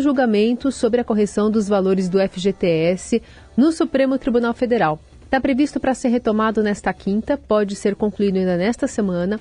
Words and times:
quarto 0.00 0.02
julgamento 0.02 0.72
sobre 0.72 1.00
a 1.00 1.04
correção 1.04 1.50
dos 1.50 1.68
valores 1.68 2.08
do 2.08 2.18
FGTS 2.18 3.22
no 3.56 3.70
Supremo 3.70 4.18
Tribunal 4.18 4.54
Federal. 4.54 4.98
Está 5.22 5.38
previsto 5.40 5.78
para 5.78 5.94
ser 5.94 6.08
retomado 6.08 6.62
nesta 6.62 6.92
quinta, 6.92 7.36
pode 7.36 7.76
ser 7.76 7.94
concluído 7.94 8.38
ainda 8.38 8.56
nesta 8.56 8.86
semana. 8.86 9.38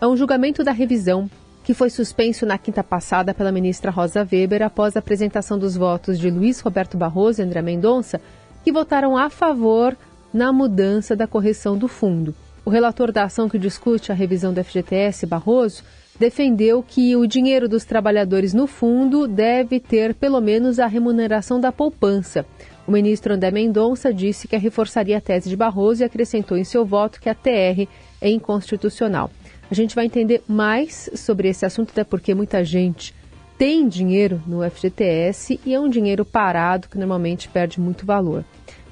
É 0.00 0.06
um 0.06 0.16
julgamento 0.16 0.64
da 0.64 0.72
revisão 0.72 1.30
que 1.62 1.72
foi 1.72 1.90
suspenso 1.90 2.44
na 2.44 2.58
quinta 2.58 2.82
passada 2.82 3.32
pela 3.32 3.52
ministra 3.52 3.90
Rosa 3.90 4.26
Weber 4.30 4.62
após 4.62 4.96
a 4.96 4.98
apresentação 4.98 5.58
dos 5.58 5.76
votos 5.76 6.18
de 6.18 6.28
Luiz 6.28 6.60
Roberto 6.60 6.96
Barroso 6.96 7.40
e 7.40 7.44
André 7.44 7.62
Mendonça, 7.62 8.20
que 8.64 8.72
votaram 8.72 9.16
a 9.16 9.30
favor 9.30 9.96
na 10.34 10.52
mudança 10.52 11.14
da 11.14 11.26
correção 11.26 11.78
do 11.78 11.86
fundo. 11.86 12.34
O 12.64 12.70
relator 12.70 13.12
da 13.12 13.24
ação 13.24 13.48
que 13.48 13.58
discute 13.58 14.10
a 14.10 14.14
revisão 14.14 14.52
do 14.52 14.62
FGTS, 14.62 15.26
Barroso, 15.26 15.84
defendeu 16.20 16.84
que 16.86 17.16
o 17.16 17.26
dinheiro 17.26 17.66
dos 17.66 17.86
trabalhadores 17.86 18.52
no 18.52 18.66
fundo 18.66 19.26
deve 19.26 19.80
ter 19.80 20.14
pelo 20.14 20.38
menos 20.38 20.78
a 20.78 20.86
remuneração 20.86 21.58
da 21.58 21.72
poupança. 21.72 22.44
O 22.86 22.92
ministro 22.92 23.32
André 23.32 23.50
Mendonça 23.50 24.12
disse 24.12 24.46
que 24.46 24.54
reforçaria 24.58 25.16
a 25.16 25.20
tese 25.20 25.48
de 25.48 25.56
Barroso 25.56 26.02
e 26.02 26.04
acrescentou 26.04 26.58
em 26.58 26.64
seu 26.64 26.84
voto 26.84 27.18
que 27.18 27.30
a 27.30 27.34
TR 27.34 27.88
é 28.20 28.28
inconstitucional. 28.28 29.30
A 29.70 29.74
gente 29.74 29.94
vai 29.94 30.04
entender 30.04 30.42
mais 30.46 31.08
sobre 31.14 31.48
esse 31.48 31.64
assunto, 31.64 31.92
até 31.92 32.04
porque 32.04 32.34
muita 32.34 32.62
gente 32.62 33.14
tem 33.56 33.88
dinheiro 33.88 34.42
no 34.46 34.62
FGTS 34.70 35.58
e 35.64 35.72
é 35.72 35.80
um 35.80 35.88
dinheiro 35.88 36.26
parado 36.26 36.86
que 36.90 36.98
normalmente 36.98 37.48
perde 37.48 37.80
muito 37.80 38.04
valor. 38.04 38.44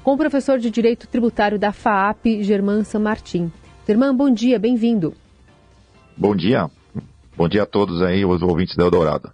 Com 0.02 0.14
o 0.14 0.16
professor 0.16 0.58
de 0.58 0.70
Direito 0.70 1.06
Tributário 1.06 1.58
da 1.58 1.72
FAAP, 1.72 2.42
Germán 2.42 2.84
San 2.84 3.00
Martin. 3.00 3.52
Germán, 3.86 4.16
bom 4.16 4.30
dia, 4.30 4.58
bem-vindo. 4.58 5.12
Bom 6.16 6.34
dia. 6.34 6.70
Bom 7.38 7.48
dia 7.48 7.62
a 7.62 7.66
todos 7.66 8.02
aí, 8.02 8.24
os 8.24 8.42
ouvintes 8.42 8.74
da 8.74 8.82
Eldorado. 8.82 9.30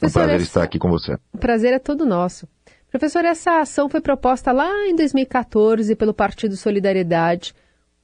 É 0.00 0.06
um 0.06 0.10
prazer 0.12 0.36
essa... 0.36 0.44
estar 0.44 0.62
aqui 0.62 0.78
com 0.78 0.88
você. 0.88 1.18
O 1.32 1.38
prazer 1.38 1.72
é 1.72 1.80
todo 1.80 2.06
nosso. 2.06 2.46
Professor, 2.88 3.24
essa 3.24 3.62
ação 3.62 3.88
foi 3.88 4.00
proposta 4.00 4.52
lá 4.52 4.86
em 4.86 4.94
2014 4.94 5.96
pelo 5.96 6.14
Partido 6.14 6.56
Solidariedade, 6.56 7.52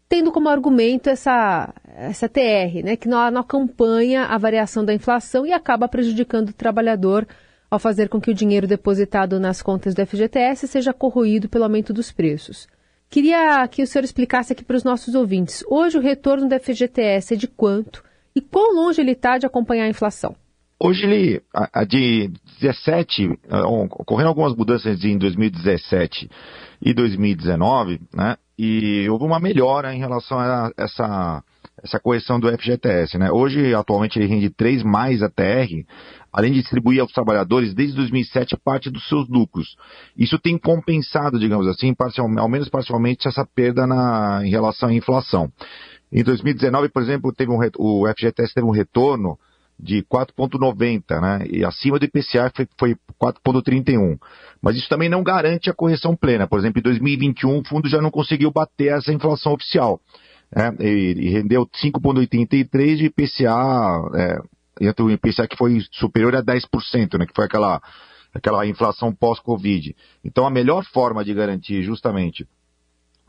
tendo 0.09 0.33
como 0.33 0.49
argumento 0.49 1.09
essa, 1.09 1.73
essa 1.87 2.29
TR, 2.29 2.83
né, 2.83 2.97
que 2.97 3.07
não, 3.07 3.31
não 3.31 3.43
acompanha 3.43 4.25
a 4.25 4.37
variação 4.37 4.85
da 4.85 4.93
inflação 4.93 5.47
e 5.47 5.53
acaba 5.53 5.87
prejudicando 5.87 6.49
o 6.49 6.53
trabalhador 6.53 7.25
ao 7.71 7.79
fazer 7.79 8.09
com 8.09 8.21
que 8.21 8.33
o 8.33 8.35
dinheiro 8.35 8.67
depositado 8.67 9.39
nas 9.39 9.63
contas 9.63 9.95
do 9.95 10.05
FGTS 10.05 10.67
seja 10.67 10.93
corroído 10.93 11.49
pelo 11.49 11.63
aumento 11.63 11.93
dos 11.93 12.11
preços. 12.11 12.67
Queria 13.09 13.69
que 13.69 13.85
o 13.85 13.87
senhor 13.87 14.03
explicasse 14.03 14.53
aqui 14.53 14.65
para 14.65 14.77
os 14.77 14.83
nossos 14.83 15.15
ouvintes. 15.15 15.63
Hoje 15.69 15.97
o 15.97 16.01
retorno 16.01 16.49
do 16.49 16.59
FGTS 16.59 17.35
é 17.35 17.37
de 17.37 17.47
quanto 17.47 18.03
e 18.35 18.41
quão 18.41 18.75
longe 18.75 19.01
ele 19.01 19.13
está 19.13 19.39
de 19.39 19.47
acompanhar 19.47 19.85
a 19.85 19.89
inflação? 19.89 20.35
Hoje 20.79 21.05
ele, 21.05 21.43
a, 21.55 21.81
a 21.81 21.85
de 21.85 22.31
17, 22.61 23.39
ocorreram 23.91 24.31
algumas 24.31 24.55
mudanças 24.55 25.05
em 25.05 25.17
2017 25.17 26.29
e 26.83 26.93
2019, 26.93 28.01
né? 28.13 28.37
E 28.59 29.09
houve 29.09 29.25
uma 29.25 29.41
melhora 29.41 29.95
em 29.95 29.99
relação 29.99 30.39
a 30.39 30.71
essa, 30.77 31.43
essa 31.83 31.99
correção 31.99 32.39
do 32.39 32.49
FGTS, 32.57 33.19
né? 33.19 33.31
Hoje, 33.31 33.75
atualmente, 33.75 34.19
ele 34.19 34.27
rende 34.27 34.51
3 34.51 34.83
mais 34.83 35.23
a 35.23 35.29
TR, 35.29 35.85
além 36.33 36.53
de 36.53 36.61
distribuir 36.61 37.01
aos 37.01 37.13
trabalhadores 37.13 37.73
desde 37.73 37.97
2007 37.97 38.57
parte 38.63 38.91
dos 38.91 39.09
seus 39.09 39.29
lucros. 39.29 39.77
Isso 40.17 40.39
tem 40.39 40.59
compensado, 40.59 41.39
digamos 41.39 41.67
assim, 41.67 41.95
parcial, 41.95 42.29
ao 42.39 42.49
menos 42.49 42.69
parcialmente, 42.69 43.27
essa 43.27 43.47
perda 43.47 43.87
na, 43.87 44.43
em 44.45 44.51
relação 44.51 44.89
à 44.89 44.93
inflação. 44.93 45.51
Em 46.15 46.23
2019, 46.23 46.91
por 46.91 47.03
exemplo, 47.03 47.33
teve 47.33 47.51
um, 47.51 47.59
o 47.77 48.07
FGTS 48.07 48.55
teve 48.55 48.65
um 48.65 48.71
retorno 48.71 49.37
de 49.77 50.05
4,90, 50.05 51.21
né? 51.21 51.45
E 51.51 51.65
acima 51.65 51.99
do 51.99 52.05
IPCA 52.05 52.53
foi, 52.55 52.69
foi 52.79 52.97
4,31. 53.21 54.17
Mas 54.63 54.77
isso 54.77 54.89
também 54.89 55.09
não 55.09 55.25
garante 55.25 55.69
a 55.69 55.75
correção 55.75 56.15
plena. 56.15 56.47
Por 56.47 56.61
exemplo, 56.61 56.79
em 56.79 56.83
2021 56.83 57.59
o 57.59 57.65
fundo 57.65 57.89
já 57.89 58.01
não 58.01 58.13
conseguiu 58.13 58.53
bater 58.53 58.93
essa 58.93 59.13
inflação 59.13 59.55
oficial. 59.55 60.01
Né? 60.55 60.73
E, 60.79 61.15
e 61.19 61.29
rendeu 61.31 61.67
5,83 61.67 62.97
de 62.97 63.07
IPCA, 63.07 63.51
é, 64.15 64.39
entre 64.87 65.03
o 65.03 65.11
IPCA 65.11 65.49
que 65.49 65.57
foi 65.57 65.81
superior 65.91 66.37
a 66.37 66.43
10%, 66.45 67.19
né? 67.19 67.27
Que 67.27 67.35
foi 67.35 67.47
aquela, 67.47 67.83
aquela 68.33 68.65
inflação 68.65 69.13
pós-Covid. 69.13 69.97
Então 70.25 70.47
a 70.47 70.51
melhor 70.51 70.85
forma 70.85 71.25
de 71.25 71.35
garantir 71.35 71.83
justamente 71.83 72.47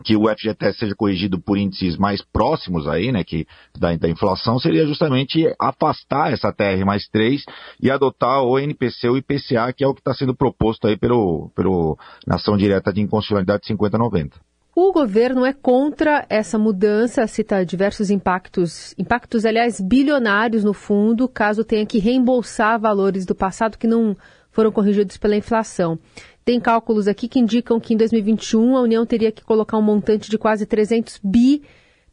que 0.03 0.16
o 0.16 0.28
FGTS 0.28 0.79
seja 0.79 0.95
corrigido 0.95 1.39
por 1.39 1.57
índices 1.57 1.97
mais 1.97 2.22
próximos 2.22 2.88
aí, 2.88 3.11
né, 3.11 3.23
que 3.23 3.47
da, 3.78 3.95
da 3.95 4.09
inflação, 4.09 4.59
seria 4.59 4.85
justamente 4.85 5.45
afastar 5.59 6.33
essa 6.33 6.51
TR 6.51 6.85
mais 6.85 7.07
3 7.07 7.44
e 7.81 7.89
adotar 7.89 8.44
o 8.44 8.59
NPC 8.59 9.09
ou 9.09 9.17
IPCA, 9.17 9.72
que 9.73 9.83
é 9.83 9.88
o 9.88 9.94
que 9.94 10.01
está 10.01 10.13
sendo 10.13 10.35
proposto 10.35 10.88
aí 10.88 10.97
pelo, 10.97 11.50
pelo 11.56 11.97
Nação 12.28 12.57
Direta 12.57 12.91
de 12.91 13.01
Inconstitucionalidade 13.01 13.66
5090. 13.66 14.35
O 14.78 14.91
governo 14.91 15.45
é 15.45 15.53
contra 15.53 16.25
essa 16.29 16.57
mudança, 16.57 17.25
cita 17.27 17.66
diversos 17.66 18.09
impactos, 18.09 18.94
impactos, 18.97 19.45
aliás, 19.45 19.79
bilionários 19.79 20.66
no 20.66 20.73
fundo, 20.73 21.29
caso 21.29 21.63
tenha 21.63 21.85
que 21.85 21.97
reembolsar 21.97 22.77
valores 22.77 23.25
do 23.25 23.33
passado 23.33 23.77
que 23.77 23.88
não 23.88 24.17
foram 24.51 24.73
corrigidos 24.73 25.16
pela 25.16 25.38
inflação. 25.38 25.97
Tem 26.45 26.59
cálculos 26.59 27.07
aqui 27.07 27.28
que 27.28 27.39
indicam 27.39 27.79
que 27.79 27.95
em 27.95 27.97
2021 27.97 28.78
a 28.78 28.81
União 28.81 29.03
teria 29.03 29.31
que 29.31 29.44
colocar 29.44 29.79
um 29.79 29.81
montante 29.81 30.29
de 30.29 30.38
quase 30.38 30.67
300 30.67 31.19
bi 31.23 31.63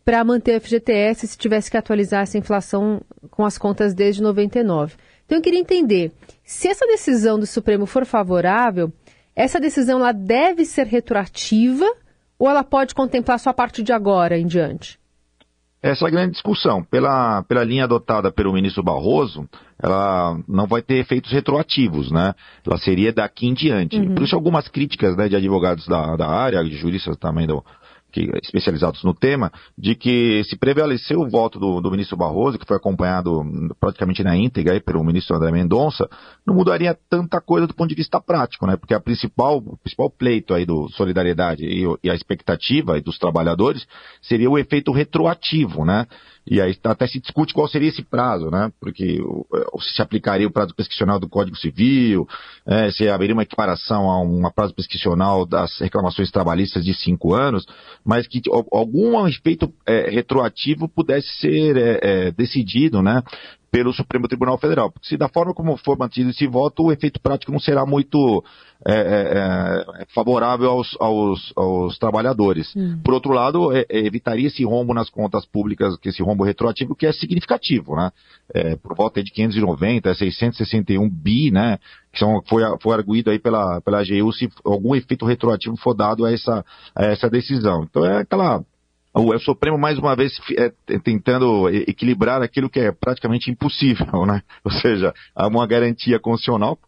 para 0.03 0.25
manter 0.25 0.55
a 0.55 0.61
FGTS 0.61 1.27
se 1.27 1.37
tivesse 1.37 1.71
que 1.71 1.77
atualizar 1.77 2.23
essa 2.23 2.39
inflação 2.39 3.03
com 3.31 3.45
as 3.45 3.59
contas 3.59 3.93
desde 3.93 4.23
99. 4.23 4.95
Então 5.27 5.37
eu 5.37 5.43
queria 5.43 5.61
entender, 5.61 6.13
se 6.43 6.67
essa 6.67 6.87
decisão 6.87 7.39
do 7.39 7.47
Supremo 7.47 7.85
for 7.85 8.07
favorável, 8.07 8.91
essa 9.37 9.61
decisão 9.61 10.01
ela 10.01 10.13
deve 10.13 10.65
ser 10.65 10.87
retroativa 10.87 11.85
ou 12.39 12.49
ela 12.49 12.65
pode 12.65 12.95
contemplar 12.95 13.39
só 13.39 13.51
a 13.51 13.55
partir 13.55 13.83
de 13.83 13.93
agora 13.93 14.39
em 14.39 14.47
diante? 14.47 14.99
Essa 15.83 16.05
é 16.05 16.09
a 16.09 16.11
grande 16.11 16.33
discussão. 16.33 16.85
Pela, 16.85 17.43
pela 17.43 17.65
linha 17.65 17.85
adotada 17.85 18.31
pelo 18.31 18.53
ministro 18.53 18.85
Barroso, 18.85 19.49
ela 19.83 20.39
não 20.47 20.67
vai 20.67 20.81
ter 20.81 20.99
efeitos 20.99 21.33
retroativos, 21.33 22.13
né? 22.13 22.35
Ela 22.65 22.79
seria 22.79 23.13
daqui 23.13 23.49
em 23.49 23.55
diante. 23.55 23.99
Uhum. 23.99 24.15
Por 24.15 24.23
isso, 24.23 24.37
algumas 24.37 24.69
críticas 24.69 25.17
né, 25.17 25.29
de 25.29 25.35
advogados 25.35 25.85
da, 25.89 26.15
da 26.15 26.29
área, 26.29 26.63
de 26.63 26.77
juristas 26.77 27.17
também 27.17 27.49
do, 27.49 27.65
que, 28.13 28.31
especializados 28.43 29.03
no 29.03 29.15
tema, 29.15 29.51
de 29.77 29.95
que 29.95 30.45
se 30.45 30.57
prevaleceu 30.57 31.21
o 31.21 31.29
voto 31.29 31.59
do, 31.59 31.81
do, 31.81 31.91
ministro 31.91 32.17
Barroso, 32.17 32.59
que 32.59 32.67
foi 32.67 32.77
acompanhado 32.77 33.43
praticamente 33.81 34.23
na 34.23 34.37
íntegra 34.37 34.75
aí 34.75 34.81
pelo 34.81 35.03
ministro 35.03 35.35
André 35.35 35.51
Mendonça, 35.51 36.09
não 36.47 36.55
mudaria 36.55 36.97
tanta 37.09 37.41
coisa 37.41 37.67
do 37.67 37.75
ponto 37.75 37.89
de 37.89 37.95
vista 37.95 38.21
prático, 38.21 38.67
né? 38.67 38.77
Porque 38.77 38.95
a 38.95 39.01
principal, 39.01 39.57
o 39.59 39.77
principal 39.79 40.11
pleito 40.11 40.53
aí 40.55 40.67
do 40.67 40.89
Solidariedade 40.91 41.65
e, 41.65 41.85
e 42.05 42.11
a 42.11 42.15
expectativa 42.15 43.01
dos 43.01 43.19
trabalhadores 43.19 43.87
seria 44.21 44.51
o 44.51 44.59
efeito 44.59 44.93
retroativo, 44.93 45.85
né? 45.85 46.07
E 46.47 46.61
aí 46.61 46.77
até 46.85 47.07
se 47.07 47.21
discute 47.21 47.55
qual 47.55 47.69
seria 47.69 47.89
esse 47.89 48.03
prazo, 48.03 48.51
né? 48.51 48.71
Porque 48.81 49.21
se 49.81 50.03
aplicaria 50.03 50.47
o 50.47 50.51
prazo 50.51 50.75
prescricional 50.75 51.21
do 51.21 51.29
Código 51.29 51.57
Civil, 51.57 52.27
é, 52.67 52.91
se 52.91 53.09
haveria 53.09 53.35
uma 53.35 53.45
equiparação 53.45 54.11
a 54.11 54.21
um 54.21 54.43
prazo 54.51 54.75
prescricional 54.75 55.47
das 55.47 55.79
reclamações 55.79 56.31
trabalhistas 56.31 56.85
de 56.85 56.95
cinco 56.95 57.35
anos, 57.35 57.65
mas 58.05 58.27
que 58.27 58.43
algum 58.73 59.27
efeito 59.27 59.73
é, 59.87 60.11
retroativo 60.11 60.89
pudesse 60.89 61.29
ser 61.39 61.77
é, 61.77 62.01
é 62.03 62.31
decidido, 62.33 63.03
né? 63.03 63.23
Pelo 63.73 63.91
Supremo 63.91 64.29
Tribunal 64.29 64.59
Federal. 64.59 64.93
Porque 64.93 65.09
se 65.09 65.17
da 65.17 65.31
forma 65.31 65.55
como 65.55 65.79
for 65.79 65.99
mantido 65.99 66.29
esse 66.29 66.47
voto, 66.47 66.85
o 66.85 66.93
efeito 66.93 67.19
prático 67.19 67.51
não 67.51 67.59
será 67.59 67.87
muito 67.87 68.45
é, 68.87 68.95
é, 68.95 70.03
é 70.03 70.07
favorável 70.15 70.69
aos, 70.69 70.95
aos, 71.01 71.53
aos 71.57 71.99
trabalhadores. 71.99 72.77
Hum. 72.77 73.01
Por 73.03 73.15
outro 73.15 73.33
lado, 73.33 73.73
é, 73.75 73.87
é, 73.89 74.07
evitaria 74.07 74.49
esse 74.49 74.63
rombo 74.63 74.93
nas 74.93 75.09
contas 75.09 75.47
públicas, 75.47 75.97
que 75.97 76.11
esse 76.11 76.23
rombo 76.23 76.45
retroativo, 76.45 76.95
que 76.95 77.07
é 77.07 77.13
significativo, 77.13 77.97
né? 77.97 78.11
É, 78.53 78.77
por 78.77 78.95
volta 78.95 79.23
de 79.23 79.33
590 79.33 80.15
661 80.15 81.09
bi, 81.09 81.51
né? 81.51 81.79
Que 82.13 82.19
são, 82.19 82.43
foi, 82.47 82.63
foi 82.83 82.95
arguído 82.95 83.31
aí 83.31 83.39
pela, 83.39 83.81
pela 83.81 84.01
AGU 84.01 84.31
se 84.35 84.51
algum 84.67 84.95
efeito 84.95 85.25
retroativo 85.25 85.79
for 85.79 85.95
dado 85.95 86.27
a 86.27 86.33
essa, 86.33 86.63
a 86.95 87.05
essa 87.07 87.31
decisão. 87.31 87.85
Então 87.85 88.05
é 88.05 88.19
aquela 88.19 88.63
o 89.15 89.39
Supremo 89.39 89.77
mais 89.77 89.99
uma 89.99 90.17
vez 90.17 90.33
é, 90.57 90.73
tentando 91.01 91.69
equilibrar 91.69 92.41
aquilo 92.41 92.71
que 92.71 92.81
é 92.81 92.93
praticamente 92.93 93.51
impossível, 93.51 94.25
né? 94.25 94.43
Ou 94.65 94.71
seja, 94.71 95.13
há 95.35 95.47
uma 95.47 95.67
garantia 95.67 96.19
constitucional, 96.19 96.79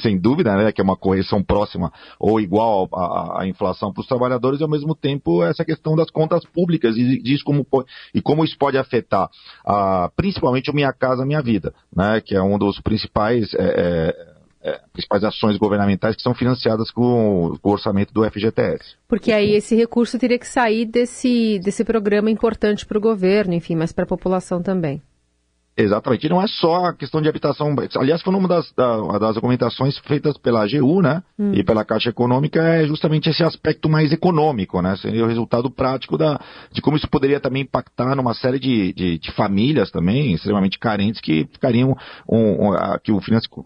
sem 0.00 0.18
dúvida, 0.18 0.56
né, 0.56 0.72
que 0.72 0.80
é 0.80 0.84
uma 0.84 0.96
correção 0.96 1.42
próxima 1.42 1.92
ou 2.18 2.40
igual 2.40 2.88
à, 2.94 3.44
inflação 3.44 3.92
para 3.92 4.02
os 4.02 4.06
trabalhadores, 4.06 4.60
e 4.60 4.62
ao 4.62 4.68
mesmo 4.68 4.94
tempo 4.94 5.42
essa 5.42 5.64
questão 5.64 5.96
das 5.96 6.10
contas 6.10 6.44
públicas 6.46 6.96
e 6.96 7.20
diz 7.20 7.42
como 7.42 7.66
e 8.14 8.22
como 8.22 8.44
isso 8.44 8.56
pode 8.56 8.78
afetar, 8.78 9.28
a, 9.66 10.10
principalmente 10.16 10.70
o 10.70 10.74
Minha 10.74 10.92
Casa 10.92 11.26
Minha 11.26 11.42
Vida, 11.42 11.74
né? 11.94 12.20
Que 12.20 12.36
é 12.36 12.42
um 12.42 12.56
dos 12.56 12.80
principais 12.80 13.52
é, 13.54 13.58
é, 13.58 14.33
é, 14.64 14.80
principais 14.92 15.22
ações 15.22 15.58
governamentais 15.58 16.16
que 16.16 16.22
são 16.22 16.34
financiadas 16.34 16.90
com, 16.90 17.54
com, 17.60 17.68
o 17.68 17.72
orçamento 17.72 18.14
do 18.14 18.24
FGTS. 18.28 18.96
Porque 19.06 19.30
aí 19.30 19.52
esse 19.52 19.76
recurso 19.76 20.18
teria 20.18 20.38
que 20.38 20.48
sair 20.48 20.86
desse, 20.86 21.58
desse 21.58 21.84
programa 21.84 22.30
importante 22.30 22.86
para 22.86 22.96
o 22.96 23.00
governo, 23.00 23.52
enfim, 23.52 23.76
mas 23.76 23.92
para 23.92 24.04
a 24.04 24.08
população 24.08 24.62
também. 24.62 25.02
Exatamente. 25.76 26.26
E 26.26 26.30
não 26.30 26.40
é 26.40 26.46
só 26.46 26.86
a 26.86 26.94
questão 26.94 27.20
de 27.20 27.28
habitação. 27.28 27.74
Aliás, 27.96 28.22
foi 28.22 28.32
uma 28.32 28.46
das, 28.46 28.72
das 28.72 29.36
argumentações 29.36 29.98
feitas 29.98 30.38
pela 30.38 30.62
AGU, 30.62 31.02
né? 31.02 31.20
Hum. 31.36 31.52
E 31.52 31.64
pela 31.64 31.84
Caixa 31.84 32.10
Econômica, 32.10 32.62
é 32.62 32.86
justamente 32.86 33.28
esse 33.28 33.42
aspecto 33.42 33.88
mais 33.88 34.12
econômico, 34.12 34.80
né? 34.80 34.96
Seria 34.96 35.24
o 35.24 35.26
resultado 35.26 35.68
prático 35.68 36.16
da, 36.16 36.40
de 36.70 36.80
como 36.80 36.96
isso 36.96 37.08
poderia 37.08 37.40
também 37.40 37.62
impactar 37.62 38.14
numa 38.14 38.34
série 38.34 38.60
de, 38.60 38.92
de, 38.92 39.18
de 39.18 39.32
famílias 39.32 39.90
também, 39.90 40.34
extremamente 40.34 40.78
carentes, 40.78 41.20
que 41.20 41.48
ficariam. 41.52 41.96
Um, 42.28 42.68
um, 42.68 42.72
a, 42.72 43.00
que, 43.00 43.10
o 43.10 43.20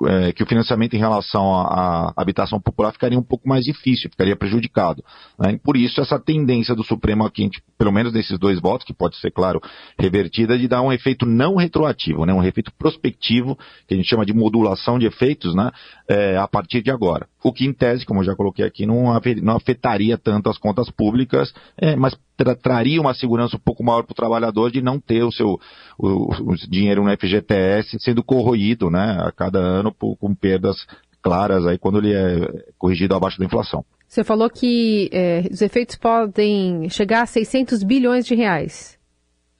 é, 0.07 0.33
que 0.33 0.43
o 0.43 0.47
financiamento 0.47 0.95
em 0.95 0.99
relação 0.99 1.55
à 1.55 2.15
habitação 2.17 2.59
popular 2.59 2.91
ficaria 2.91 3.19
um 3.19 3.23
pouco 3.23 3.47
mais 3.47 3.67
difícil, 3.67 4.09
ficaria 4.11 4.35
prejudicado. 4.35 5.05
Né? 5.39 5.53
E 5.53 5.59
por 5.59 5.77
isso, 5.77 6.01
essa 6.01 6.19
tendência 6.19 6.75
do 6.75 6.83
Supremo 6.83 7.27
aqui, 7.27 7.51
pelo 7.77 7.93
menos 7.93 8.15
nesses 8.15 8.39
dois 8.39 8.59
votos, 8.59 8.87
que 8.87 8.95
pode 8.95 9.17
ser, 9.17 9.31
claro, 9.31 9.61
revertida, 9.99 10.59
de 10.59 10.67
dar 10.67 10.81
um 10.81 10.91
efeito 10.91 11.27
não 11.27 11.57
retroativo 11.57 11.98
retroativo, 11.99 12.25
né? 12.25 12.33
um 12.33 12.43
efeito 12.43 12.73
prospectivo, 12.79 13.59
que 13.87 13.95
a 13.95 13.97
gente 13.97 14.09
chama 14.09 14.25
de 14.25 14.33
modulação 14.33 14.99
de 14.99 15.07
efeitos, 15.07 15.55
né? 15.55 15.71
É, 16.09 16.37
a 16.37 16.47
partir 16.47 16.83
de 16.83 16.91
agora. 16.91 17.27
O 17.43 17.53
que, 17.53 17.67
em 17.67 17.73
tese, 17.73 18.07
como 18.07 18.21
eu 18.21 18.25
já 18.25 18.35
coloquei 18.35 18.65
aqui, 18.65 18.87
não 18.87 19.11
afetaria 19.57 20.17
tanto 20.17 20.49
as 20.49 20.59
contas 20.59 20.91
públicas, 20.91 21.53
é, 21.77 21.97
mas 21.97 22.17
tra 22.37 22.55
traria 22.55 23.01
uma 23.01 23.15
segurança 23.15 23.57
um 23.57 23.61
pouco 23.61 23.83
maior 23.83 24.05
para 24.05 24.13
o 24.13 24.17
trabalhador 24.17 24.71
de 24.71 24.81
não 24.81 25.01
ter 25.01 25.23
o 25.25 25.33
seu 25.33 25.59
o, 25.99 26.53
o 26.53 26.55
dinheiro 26.69 27.03
no 27.03 27.11
FGTS 27.11 27.99
sendo 28.01 28.23
corroído 28.23 28.91
né? 28.91 29.19
a 29.21 29.33
cada 29.33 29.59
ano 29.59 29.93
por, 29.93 30.17
com 30.17 30.35
perdas 30.35 30.77
claras 31.21 31.67
aí 31.67 31.79
quando 31.79 31.99
ele 31.99 32.15
é 32.15 32.65
corrigido 32.79 33.15
abaixo 33.15 33.39
da 33.39 33.45
inflação. 33.45 33.85
Você 34.07 34.25
falou 34.25 34.49
que 34.49 35.11
é, 35.13 35.45
os 35.51 35.61
efeitos 35.61 35.97
podem 35.97 36.89
chegar 36.89 37.23
a 37.23 37.27
600 37.27 37.83
bilhões 37.83 38.25
de 38.25 38.35
reais. 38.35 38.98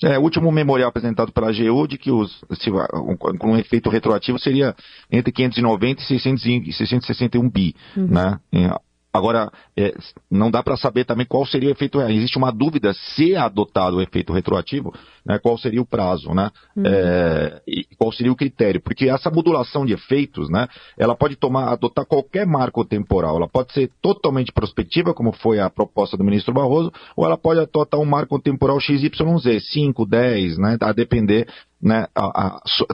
É, 0.03 0.19
o 0.19 0.23
último 0.23 0.51
memorial 0.53 0.89
apresentado 0.89 1.33
pela 1.33 1.49
AGU 1.49 1.89
de 1.89 1.99
que 1.99 2.11
os, 2.11 2.45
se, 2.53 2.71
um, 2.71 3.17
com 3.17 3.53
um 3.53 3.57
efeito 3.57 3.91
retroativo 3.91 4.39
seria 4.39 4.75
entre 5.11 5.33
590 5.33 6.03
e 6.03 6.05
600, 6.05 6.43
661 6.77 7.51
bi, 7.51 7.75
uhum. 7.97 8.07
né? 8.07 8.39
Agora, 9.13 9.51
é, 9.77 9.95
não 10.31 10.51
dá 10.51 10.63
para 10.63 10.77
saber 10.77 11.05
também 11.05 11.27
qual 11.27 11.45
seria 11.47 11.71
o 11.71 11.73
efeito. 11.73 12.01
Existe 12.03 12.37
uma 12.37 12.53
dúvida 12.53 12.93
se 12.93 13.33
é 13.33 13.39
adotado 13.39 13.97
o 13.97 14.03
efeito 14.03 14.33
retroativo, 14.33 14.95
né, 15.25 15.39
qual 15.39 15.57
seria 15.57 15.81
o 15.81 15.87
prazo, 15.87 16.33
né? 16.35 16.51
Uhum. 16.77 16.85
É, 16.87 17.63
e 17.67 17.87
qual 17.99 18.13
seria 18.13 18.33
o 18.33 18.37
critério? 18.37 18.81
Porque 18.81 19.09
essa 19.09 19.29
modulação 19.31 19.85
de 19.85 19.93
efeitos, 19.93 20.49
né, 20.49 20.69
ela 20.97 21.17
pode 21.17 21.37
tomar, 21.37 21.73
adotar 21.73 22.07
qualquer 22.07 22.47
marco 22.47 22.85
temporal. 22.85 23.37
Ela 23.37 23.49
pode 23.49 23.73
ser 23.73 23.91
totalmente 24.01 24.53
prospectiva, 24.53 25.13
como 25.13 25.33
foi 25.33 25.59
a 25.59 25.69
proposta 25.69 26.17
do 26.17 26.25
ministro 26.25 26.55
Barroso, 26.55 26.93
ou 27.17 27.27
ela 27.27 27.37
pode 27.37 27.61
adotar 27.61 27.99
um 27.99 28.05
marco 28.05 28.39
temporal 28.39 28.79
XYZ, 28.81 29.11
5, 29.73 30.07
10, 30.07 30.59
né, 30.59 30.79
a 30.81 30.93
depender 30.93 31.49
né, 31.81 32.07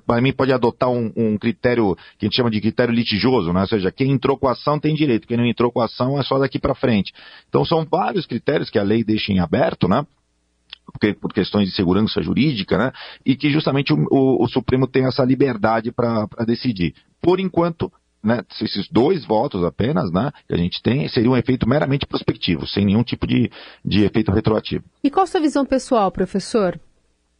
para 0.06 0.20
mim 0.20 0.32
pode 0.32 0.52
adotar 0.52 0.90
um, 0.90 1.10
um, 1.16 1.38
critério 1.38 1.96
que 2.18 2.26
a 2.26 2.28
gente 2.28 2.36
chama 2.36 2.50
de 2.50 2.60
critério 2.60 2.92
litigioso, 2.92 3.50
né, 3.50 3.62
ou 3.62 3.66
seja, 3.66 3.90
quem 3.90 4.10
entrou 4.10 4.36
com 4.36 4.46
a 4.46 4.52
ação 4.52 4.78
tem 4.78 4.94
direito, 4.94 5.26
quem 5.26 5.38
não 5.38 5.46
entrou 5.46 5.72
com 5.72 5.80
a 5.80 5.86
ação 5.86 6.20
é 6.20 6.22
só 6.22 6.38
daqui 6.38 6.58
para 6.58 6.74
frente. 6.74 7.12
Então 7.48 7.64
são 7.64 7.86
vários 7.90 8.26
critérios 8.26 8.68
que 8.68 8.78
a 8.78 8.82
lei 8.82 9.02
deixa 9.02 9.32
em 9.32 9.38
aberto, 9.38 9.88
né, 9.88 10.04
porque, 10.92 11.14
por 11.14 11.32
questões 11.32 11.68
de 11.68 11.74
segurança 11.74 12.22
jurídica, 12.22 12.78
né, 12.78 12.92
e 13.24 13.36
que 13.36 13.50
justamente 13.50 13.92
o, 13.92 14.06
o, 14.10 14.44
o 14.44 14.48
Supremo 14.48 14.86
tem 14.86 15.06
essa 15.06 15.24
liberdade 15.24 15.90
para 15.90 16.26
decidir. 16.46 16.94
Por 17.20 17.40
enquanto, 17.40 17.92
né, 18.22 18.42
esses 18.60 18.88
dois 18.88 19.24
votos 19.24 19.64
apenas, 19.64 20.10
né, 20.12 20.30
que 20.46 20.54
a 20.54 20.58
gente 20.58 20.82
tem, 20.82 21.08
seria 21.08 21.30
um 21.30 21.36
efeito 21.36 21.68
meramente 21.68 22.06
prospectivo, 22.06 22.66
sem 22.66 22.84
nenhum 22.84 23.02
tipo 23.02 23.26
de, 23.26 23.50
de 23.84 24.04
efeito 24.04 24.32
retroativo. 24.32 24.84
E 25.02 25.10
qual 25.10 25.24
a 25.24 25.26
sua 25.26 25.40
visão 25.40 25.64
pessoal, 25.64 26.10
professor? 26.10 26.78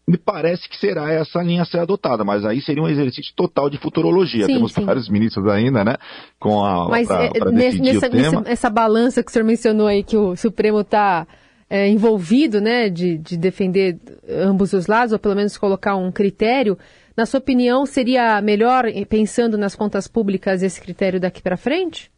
me 0.07 0.19
parece 0.19 0.69
que 0.69 0.77
será 0.77 1.11
essa 1.11 1.43
linha 1.43 1.63
a 1.63 1.65
ser 1.65 1.79
adotada, 1.79 2.25
mas 2.25 2.45
aí 2.45 2.61
seria 2.61 2.83
um 2.83 2.89
exercício 2.89 3.33
total 3.35 3.71
de 3.71 3.79
futurologia. 3.79 4.45
Sim, 4.45 4.55
Temos 4.55 4.73
sim. 4.73 4.85
vários 4.85 5.09
ministros 5.09 5.47
ainda, 5.49 5.83
né? 5.83 5.97
Com 6.39 6.63
a 6.63 6.89
mas 6.91 7.09
pra, 7.09 7.31
pra 7.31 7.51
é, 7.51 7.53
nessa, 7.53 8.09
nessa, 8.11 8.43
essa 8.45 8.71
balança 8.71 9.23
que 9.23 9.31
o 9.31 9.33
senhor 9.33 9.47
mencionou 9.47 9.87
aí 9.87 10.03
que 10.03 10.17
o 10.17 10.37
Supremo 10.37 10.81
está 10.81 11.27
é, 11.69 11.89
envolvido, 11.89 12.61
né, 12.61 12.89
de, 12.89 13.19
de 13.19 13.37
defender 13.37 13.99
ambos 14.29 14.73
os 14.73 14.87
lados, 14.87 15.13
ou 15.13 15.19
pelo 15.19 15.35
menos 15.35 15.57
colocar 15.57 15.97
um 15.97 16.13
critério. 16.13 16.79
Na 17.17 17.27
sua 17.27 17.39
opinião, 17.39 17.87
seria 17.87 18.41
melhor, 18.41 18.87
pensando 19.09 19.57
nas 19.57 19.75
contas 19.75 20.09
públicas, 20.09 20.63
esse 20.63 20.81
critério 20.81 21.21
daqui 21.21 21.43
para 21.43 21.57
frente? 21.57 22.11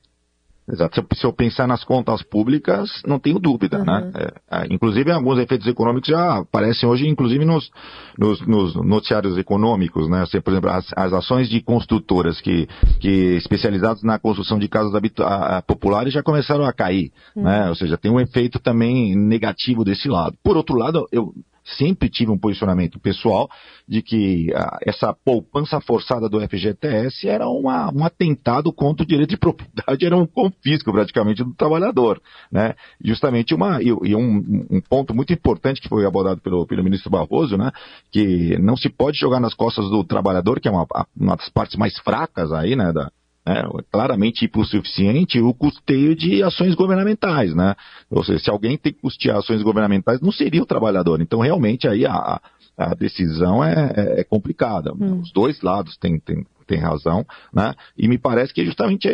Exato. 0.69 1.07
Se 1.15 1.25
eu 1.25 1.33
pensar 1.33 1.69
nas 1.69 1.85
contas 1.85 2.23
públicas, 2.23 2.91
não 3.07 3.21
tenho 3.21 3.39
dúvida, 3.39 3.85
né? 3.85 3.99
uhum. 3.99 4.11
né? 4.11 4.29
É, 4.51 4.67
inclusive, 4.75 5.13
alguns 5.13 5.39
efeitos 5.39 5.67
econômicos 5.67 6.09
já 6.09 6.39
aparecem 6.39 6.89
hoje, 6.89 7.09
inclusive 7.09 7.45
nos, 7.45 7.71
nos, 8.19 8.45
nos 8.47 8.75
noticiários 8.75 9.39
econômicos, 9.39 10.09
né? 10.09 10.23
Assim, 10.23 10.41
por 10.41 10.51
exemplo, 10.51 10.71
as, 10.71 10.87
as, 10.97 11.13
ações 11.13 11.49
de 11.49 11.61
construtoras 11.63 12.41
que, 12.41 12.69
que 12.99 13.37
especializadas 13.37 14.03
na 14.03 14.19
construção 14.19 14.59
de 14.59 14.67
casas 14.67 14.93
a, 15.21 15.59
a, 15.59 15.63
populares 15.63 16.13
já 16.13 16.23
começaram 16.23 16.65
a 16.65 16.73
cair, 16.73 17.13
uhum. 17.37 17.45
né? 17.45 17.69
Ou 17.69 17.77
seja, 17.77 17.97
tem 17.97 18.11
um 18.11 18.19
efeito 18.19 18.59
também 18.59 19.15
negativo 19.15 19.85
desse 19.85 20.09
lado. 20.09 20.37
Por 20.43 20.57
outro 20.57 20.77
lado, 20.77 21.07
eu 21.13 21.33
sempre 21.77 22.09
tive 22.09 22.31
um 22.31 22.39
posicionamento 22.39 22.99
pessoal 23.01 23.49
de 23.89 24.03
que 24.03 24.53
ah, 24.55 24.79
essa 24.83 25.13
poupança 25.13 25.81
forçada 25.81 26.29
do 26.29 26.41
FGTS 26.41 27.29
era 27.29 27.49
uma, 27.49 27.93
um 27.93 28.05
atentado 28.05 28.73
contra 28.73 29.03
o 29.03 29.07
direito 29.07 29.31
de 29.31 29.37
propriedade, 29.37 30.07
era 30.07 30.17
um 30.17 30.27
confisco 30.27 30.93
praticamente 30.93 31.43
do 31.43 31.55
trabalhador, 31.55 32.21
né? 32.51 32.75
Justamente 33.03 33.55
uma, 33.55 33.83
e, 33.83 33.87
e 33.87 34.15
um, 34.15 34.67
um, 34.71 34.81
ponto 34.81 35.15
muito 35.15 35.33
importante 35.33 35.81
que 35.81 35.89
foi 35.89 36.07
abordado 36.07 36.41
pelo, 36.41 36.67
pelo 36.67 36.85
ministro 36.85 37.11
Barroso, 37.11 37.57
né? 37.57 37.73
Que 38.11 38.59
não 38.59 38.77
se 38.77 38.89
pode 38.89 39.19
jogar 39.19 39.41
nas 39.41 39.55
costas 39.55 39.89
do 39.91 40.05
trabalhador, 40.05 40.61
que 40.61 40.69
é 40.69 40.71
uma, 40.71 40.87
uma 41.17 41.37
das 41.37 41.49
partes 41.49 41.77
mais 41.77 41.99
fracas 41.99 42.53
aí, 42.53 42.77
né? 42.77 42.93
Da, 42.93 43.11
né, 43.47 43.63
claramente 43.93 44.51
suficiente 44.65 45.41
o 45.41 45.55
custeio 45.55 46.17
de 46.17 46.43
ações 46.43 46.75
governamentais, 46.75 47.55
né? 47.55 47.77
Ou 48.11 48.25
seja, 48.25 48.45
se 48.45 48.51
alguém 48.51 48.77
tem 48.77 48.93
que 48.93 49.01
custear 49.01 49.39
ações 49.39 49.63
governamentais, 49.63 50.21
não 50.21 50.33
seria 50.33 50.63
o 50.63 50.67
trabalhador. 50.67 51.21
Então, 51.21 51.41
realmente, 51.41 51.87
aí 51.87 52.05
a, 52.05 52.41
a 52.77 52.95
decisão 52.95 53.63
é, 53.63 53.93
é, 53.97 54.21
é 54.21 54.25
complicada. 54.25 54.93
Hum. 54.93 55.21
Os 55.21 55.33
dois 55.33 55.63
lados 55.63 55.97
têm, 55.97 56.19
têm, 56.19 56.45
têm 56.67 56.79
razão, 56.79 57.25
né? 57.55 57.73
E 57.97 58.09
me 58.09 58.19
parece 58.19 58.53
que 58.53 58.63
é 58.63 58.65
justamente 58.65 59.09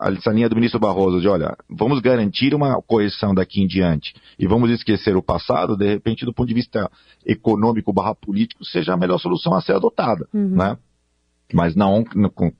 essa 0.00 0.32
linha 0.32 0.48
do 0.48 0.56
ministro 0.56 0.80
Barroso 0.80 1.20
de, 1.20 1.28
olha, 1.28 1.54
vamos 1.68 2.00
garantir 2.00 2.54
uma 2.54 2.80
correção 2.80 3.34
daqui 3.34 3.60
em 3.60 3.66
diante 3.66 4.14
e 4.38 4.46
vamos 4.46 4.70
esquecer 4.70 5.16
o 5.16 5.22
passado, 5.22 5.76
de 5.76 5.86
repente, 5.86 6.24
do 6.24 6.32
ponto 6.32 6.48
de 6.48 6.54
vista 6.54 6.90
econômico 7.26 7.92
barra 7.92 8.14
político, 8.14 8.64
seja 8.64 8.94
a 8.94 8.96
melhor 8.96 9.18
solução 9.18 9.54
a 9.54 9.60
ser 9.60 9.74
adotada, 9.74 10.26
uhum. 10.32 10.56
né? 10.56 10.78
Mas 11.54 11.74
não 11.74 12.04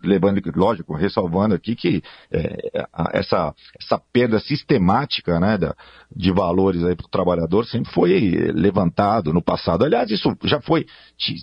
levando, 0.02 0.40
lógico, 0.54 0.94
ressalvando 0.94 1.54
aqui 1.54 1.74
que 1.74 2.02
é, 2.30 2.70
essa, 3.12 3.54
essa 3.80 4.00
perda 4.12 4.38
sistemática 4.40 5.38
né, 5.38 5.56
da, 5.58 5.74
de 6.14 6.32
valores 6.32 6.82
para 6.82 7.06
o 7.06 7.10
trabalhador 7.10 7.66
sempre 7.66 7.92
foi 7.92 8.52
levantado 8.52 9.32
no 9.32 9.42
passado. 9.42 9.84
Aliás, 9.84 10.10
isso 10.10 10.36
já 10.44 10.60
foi, 10.60 10.86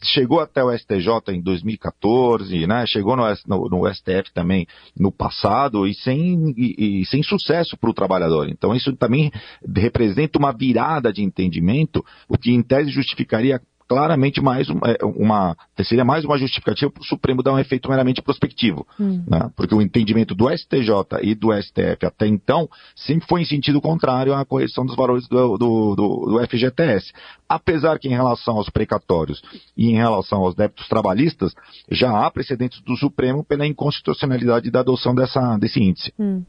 chegou 0.03 0.39
até 0.39 0.63
o 0.63 0.75
STJ 0.75 1.07
em 1.29 1.41
2014, 1.41 2.67
né, 2.67 2.85
chegou 2.87 3.15
no, 3.15 3.23
no, 3.47 3.69
no 3.69 3.93
STF 3.93 4.33
também 4.33 4.67
no 4.97 5.11
passado 5.11 5.87
e 5.87 5.93
sem, 5.93 6.53
e, 6.57 7.01
e 7.01 7.05
sem 7.05 7.23
sucesso 7.23 7.77
para 7.77 7.89
o 7.89 7.93
trabalhador. 7.93 8.49
Então 8.49 8.75
isso 8.75 8.95
também 8.95 9.31
representa 9.75 10.37
uma 10.37 10.51
virada 10.51 11.11
de 11.11 11.23
entendimento, 11.23 12.03
o 12.27 12.37
que 12.37 12.51
em 12.51 12.61
tese 12.61 12.91
justificaria 12.91 13.61
claramente 13.87 14.41
mais 14.41 14.67
é, 14.69 15.05
uma, 15.05 15.55
seria 15.83 16.03
mais 16.03 16.25
uma 16.25 16.37
justificativa 16.37 16.91
para 16.91 17.01
o 17.01 17.05
Supremo 17.05 17.41
dar 17.41 17.53
um 17.53 17.59
efeito 17.59 17.89
meramente 17.89 18.21
prospectivo, 18.21 18.85
hum. 18.99 19.23
né? 19.27 19.49
porque 19.55 19.73
o 19.73 19.81
entendimento 19.81 20.35
do 20.35 20.49
STJ 20.49 21.21
e 21.21 21.33
do 21.33 21.53
STF 21.53 22.05
até 22.05 22.27
então 22.27 22.69
sempre 22.95 23.27
foi 23.27 23.41
em 23.41 23.45
sentido 23.45 23.81
contrário 23.81 24.33
à 24.33 24.43
correção 24.45 24.85
dos 24.85 24.95
valores 24.95 25.27
do, 25.27 25.57
do, 25.57 25.95
do, 25.95 26.25
do 26.25 26.47
FGTS. 26.47 27.13
Apesar 27.47 27.97
que 27.97 28.09
em 28.09 28.11
relação 28.11 28.57
aos 28.57 28.69
precatórios 28.69 29.41
e 29.75 29.89
em 29.89 29.95
relação 29.95 30.39
aos 30.39 30.53
débitos 30.53 30.87
trabalhistas, 30.87 31.53
já 31.89 32.25
há 32.25 32.29
precedentes 32.29 32.81
do 32.81 32.97
Supremo 32.97 33.43
pela 33.43 33.65
inconstitucionalidade 33.65 34.69
da 34.69 34.81
adoção 34.81 35.15
dessa, 35.15 35.57
desse 35.57 35.81
índice. 35.81 36.13
Hum. 36.19 36.43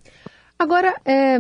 Agora, 0.58 1.00
é, 1.04 1.38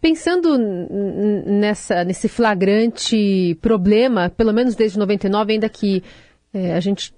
pensando 0.00 0.58
nessa, 0.58 2.02
nesse 2.04 2.28
flagrante 2.28 3.56
problema, 3.62 4.28
pelo 4.28 4.52
menos 4.52 4.74
desde 4.74 4.98
99, 4.98 5.52
ainda 5.52 5.68
que 5.68 6.02
é, 6.52 6.74
a 6.74 6.80
gente 6.80 7.14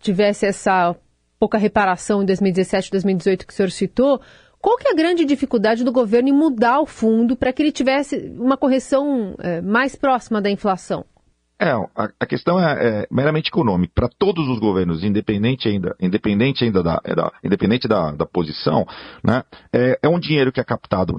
tivesse 0.00 0.46
essa 0.46 0.96
pouca 1.38 1.58
reparação 1.58 2.22
em 2.22 2.26
2017, 2.26 2.90
2018 2.90 3.46
que 3.46 3.52
o 3.52 3.56
senhor 3.56 3.70
citou, 3.70 4.20
qual 4.60 4.76
que 4.76 4.88
é 4.88 4.92
a 4.92 4.94
grande 4.94 5.24
dificuldade 5.24 5.84
do 5.84 5.92
governo 5.92 6.28
em 6.28 6.34
mudar 6.34 6.80
o 6.80 6.86
fundo 6.86 7.36
para 7.36 7.52
que 7.52 7.62
ele 7.62 7.72
tivesse 7.72 8.30
uma 8.38 8.56
correção 8.56 9.34
é, 9.38 9.60
mais 9.60 9.96
próxima 9.96 10.40
da 10.40 10.50
inflação? 10.50 11.04
É, 11.60 11.72
a, 11.72 12.10
a 12.18 12.24
questão 12.24 12.58
é, 12.58 13.02
é, 13.02 13.08
meramente 13.10 13.48
econômica. 13.48 13.92
Para 13.94 14.08
todos 14.08 14.48
os 14.48 14.58
governos, 14.58 15.04
independente 15.04 15.68
ainda, 15.68 15.94
independente 16.00 16.64
ainda 16.64 16.82
da, 16.82 16.98
é 17.04 17.14
da 17.14 17.30
independente 17.44 17.86
da, 17.86 18.12
da 18.12 18.24
posição, 18.24 18.86
né, 19.22 19.44
é, 19.70 19.98
é, 20.02 20.08
um 20.08 20.18
dinheiro 20.18 20.50
que 20.50 20.58
é 20.58 20.64
captado 20.64 21.18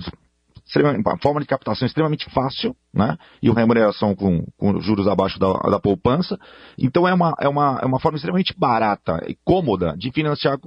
uma 0.80 1.18
forma 1.18 1.42
de 1.42 1.48
captação 1.48 1.86
extremamente 1.86 2.30
fácil, 2.30 2.74
né? 2.94 3.18
E 3.42 3.50
uma 3.50 3.60
remuneração 3.60 4.16
com, 4.16 4.46
com 4.58 4.80
juros 4.80 5.06
abaixo 5.06 5.38
da, 5.38 5.52
da 5.54 5.80
poupança. 5.80 6.40
Então 6.78 7.06
é 7.06 7.14
uma, 7.14 7.36
é, 7.40 7.50
uma, 7.50 7.80
é 7.82 7.86
uma 7.86 8.00
forma 8.00 8.16
extremamente 8.16 8.58
barata 8.58 9.22
e 9.28 9.36
cômoda 9.44 9.94
de 9.98 10.12
financiar 10.12 10.58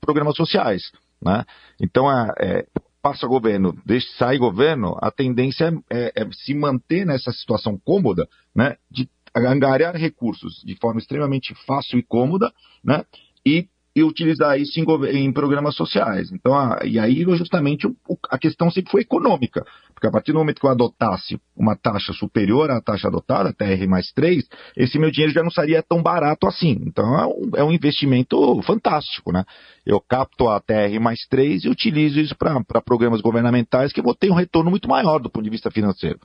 programas 0.00 0.34
sociais, 0.34 0.90
né? 1.22 1.44
Então 1.80 2.10
é, 2.10 2.32
é 2.40 2.66
passa 3.00 3.26
governo, 3.26 3.76
deixa 3.84 4.08
sair 4.16 4.38
governo, 4.38 4.96
a 4.98 5.10
tendência 5.10 5.72
é, 5.90 6.06
é, 6.16 6.22
é 6.22 6.28
se 6.32 6.54
manter 6.54 7.04
nessa 7.04 7.30
situação 7.32 7.78
cômoda, 7.84 8.26
né? 8.56 8.76
De 8.90 9.06
angariar 9.36 9.96
recursos 9.96 10.62
de 10.64 10.76
forma 10.76 11.00
extremamente 11.00 11.54
fácil 11.66 11.98
e 11.98 12.02
cômoda, 12.02 12.52
né? 12.84 13.04
E 13.44 13.68
e 13.96 14.02
utilizar 14.02 14.58
isso 14.58 14.78
em, 14.80 14.84
em 15.16 15.32
programas 15.32 15.76
sociais. 15.76 16.32
Então, 16.32 16.52
a, 16.52 16.80
e 16.84 16.98
aí 16.98 17.22
justamente 17.36 17.86
o, 17.86 17.94
a 18.28 18.36
questão 18.36 18.70
sempre 18.70 18.90
foi 18.90 19.02
econômica, 19.02 19.64
porque 19.94 20.08
a 20.08 20.10
partir 20.10 20.32
do 20.32 20.38
momento 20.38 20.60
que 20.60 20.66
eu 20.66 20.70
adotasse 20.70 21.40
uma 21.56 21.76
taxa 21.76 22.12
superior 22.12 22.70
à 22.70 22.80
taxa 22.80 23.06
adotada, 23.06 23.52
TR 23.52 23.86
mais 23.88 24.10
3, 24.12 24.44
esse 24.76 24.98
meu 24.98 25.10
dinheiro 25.10 25.32
já 25.32 25.42
não 25.42 25.50
seria 25.50 25.82
tão 25.82 26.02
barato 26.02 26.46
assim. 26.48 26.80
Então 26.84 27.16
é 27.16 27.26
um, 27.26 27.50
é 27.56 27.64
um 27.64 27.72
investimento 27.72 28.60
fantástico, 28.62 29.30
né? 29.30 29.44
Eu 29.86 30.00
capto 30.00 30.48
a 30.48 30.60
TR 30.60 30.98
mais 31.00 31.20
3 31.28 31.64
e 31.64 31.68
utilizo 31.68 32.18
isso 32.18 32.34
para 32.36 32.82
programas 32.84 33.20
governamentais 33.20 33.92
que 33.92 34.02
vou 34.02 34.14
ter 34.14 34.30
um 34.30 34.34
retorno 34.34 34.70
muito 34.70 34.88
maior 34.88 35.20
do 35.20 35.30
ponto 35.30 35.44
de 35.44 35.50
vista 35.50 35.70
financeiro. 35.70 36.18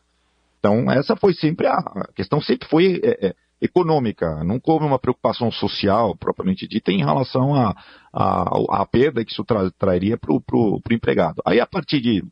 Então, 0.59 0.91
essa 0.91 1.15
foi 1.15 1.33
sempre 1.33 1.67
a, 1.67 1.75
a 1.75 2.07
questão, 2.13 2.41
sempre 2.41 2.67
foi 2.67 2.99
é, 3.03 3.27
é, 3.27 3.35
econômica, 3.61 4.43
nunca 4.43 4.71
houve 4.71 4.85
uma 4.85 4.99
preocupação 4.99 5.51
social 5.51 6.15
propriamente 6.15 6.67
dita 6.67 6.91
em 6.91 6.99
relação 6.99 7.55
à 7.55 7.75
a, 8.13 8.81
a, 8.81 8.85
perda 8.85 9.23
que 9.23 9.31
isso 9.31 9.43
tra, 9.43 9.71
traria 9.71 10.17
para 10.17 10.33
o 10.33 10.81
empregado. 10.91 11.41
Aí 11.45 11.59
a 11.59 11.65
partir 11.65 12.01
de 12.01 12.23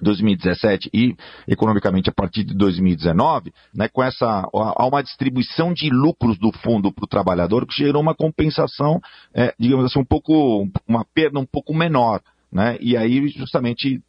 2017 0.00 0.90
e 0.92 1.14
economicamente 1.46 2.08
a 2.08 2.12
partir 2.12 2.44
de 2.44 2.54
2019, 2.54 3.52
né, 3.74 3.88
com 3.88 4.02
essa 4.02 4.48
há 4.52 4.86
uma 4.86 5.02
distribuição 5.02 5.72
de 5.72 5.90
lucros 5.90 6.38
do 6.38 6.50
fundo 6.52 6.92
para 6.92 7.04
o 7.04 7.08
trabalhador 7.08 7.66
que 7.66 7.76
gerou 7.76 8.00
uma 8.00 8.14
compensação, 8.14 9.00
é, 9.34 9.54
digamos 9.58 9.84
assim, 9.84 9.98
um 9.98 10.04
pouco 10.04 10.68
uma 10.88 11.04
perda 11.04 11.38
um 11.38 11.46
pouco 11.46 11.74
menor, 11.74 12.20
né? 12.50 12.76
E 12.80 12.96
aí 12.96 13.28
justamente 13.28 14.00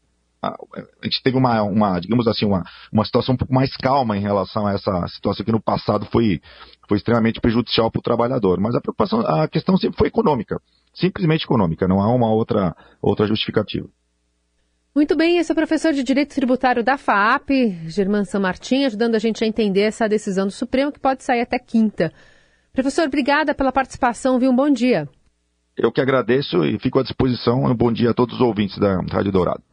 a 0.44 1.06
gente 1.06 1.24
teve 1.24 1.38
uma, 1.38 1.64
uma 1.64 2.00
digamos 2.00 2.28
assim, 2.28 2.46
uma, 2.46 2.64
uma 2.92 3.06
situação 3.06 3.36
um 3.36 3.38
pouco 3.38 3.54
mais 3.54 3.76
calma 3.78 4.18
em 4.18 4.22
relação 4.22 4.68
a 4.68 4.74
essa 4.74 5.08
situação 5.08 5.46
que 5.46 5.52
no 5.52 5.62
passado 5.62 6.06
foi, 6.12 6.42
foi 6.88 6.98
extremamente 6.98 7.40
prejudicial 7.40 7.90
para 7.90 8.00
o 8.00 8.04
trabalhador. 8.04 8.60
Mas 8.60 8.76
a 8.76 8.82
preocupação, 8.82 9.22
a 9.22 9.48
questão 9.48 9.78
sempre 9.78 9.98
foi 9.98 10.10
econômica, 10.10 10.60
simplesmente 10.94 11.46
econômica, 11.46 11.88
não 11.88 12.02
há 12.02 12.14
uma 12.14 12.30
outra, 12.32 12.76
outra 13.02 13.26
justificativa. 13.26 13.88
Muito 14.96 15.16
bem, 15.16 15.38
esse 15.38 15.52
é 15.52 15.54
o 15.54 15.56
professor 15.56 15.92
de 15.92 16.04
Direito 16.04 16.36
Tributário 16.36 16.84
da 16.84 17.00
FAAP, 17.00 17.50
Germán 17.88 18.26
San 18.26 18.42
Martin, 18.42 18.84
ajudando 18.84 19.16
a 19.16 19.20
gente 19.20 19.44
a 19.44 19.48
entender 19.48 19.82
essa 19.82 20.08
decisão 20.08 20.46
do 20.46 20.52
Supremo 20.52 20.92
que 20.92 21.00
pode 21.00 21.24
sair 21.24 21.42
até 21.42 21.58
quinta. 21.58 22.14
Professor, 22.72 23.08
obrigada 23.08 23.56
pela 23.56 23.72
participação, 23.72 24.38
viu? 24.38 24.52
Um 24.52 24.56
bom 24.56 24.70
dia. 24.70 25.10
Eu 25.76 25.92
que 25.92 26.00
agradeço 26.00 26.64
e 26.64 26.78
fico 26.78 27.00
à 27.00 27.04
disposição. 27.04 27.64
Um 27.64 27.74
bom 27.74 27.92
dia 27.92 28.12
a 28.12 28.14
todos 28.14 28.36
os 28.36 28.42
ouvintes 28.42 28.78
da 28.78 29.02
Rádio 29.12 29.32
Dourado. 29.32 29.64